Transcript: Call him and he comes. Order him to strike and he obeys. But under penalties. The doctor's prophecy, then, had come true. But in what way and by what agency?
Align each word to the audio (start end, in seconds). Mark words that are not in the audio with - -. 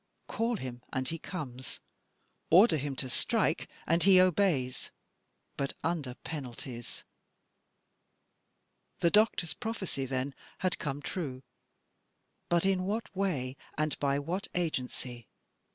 Call 0.25 0.55
him 0.57 0.81
and 0.91 1.07
he 1.09 1.19
comes. 1.19 1.79
Order 2.49 2.77
him 2.77 2.95
to 2.95 3.07
strike 3.07 3.69
and 3.85 4.01
he 4.01 4.19
obeys. 4.19 4.89
But 5.57 5.73
under 5.83 6.15
penalties. 6.23 7.03
The 9.01 9.11
doctor's 9.11 9.53
prophecy, 9.53 10.07
then, 10.07 10.33
had 10.57 10.79
come 10.79 11.03
true. 11.03 11.43
But 12.49 12.65
in 12.65 12.85
what 12.85 13.15
way 13.15 13.57
and 13.77 13.95
by 13.99 14.17
what 14.17 14.47
agency? 14.55 15.27